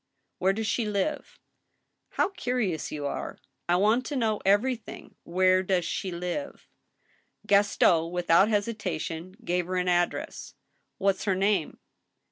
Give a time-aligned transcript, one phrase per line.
[0.39, 1.37] "Where does she live?""
[2.17, 3.37] How curious you are!""
[3.69, 5.13] I want to know everything.
[5.25, 6.67] Where does she live?"
[7.45, 10.55] Gaston, without hesitation, gave her an address.
[10.97, 11.77] "What's her name?"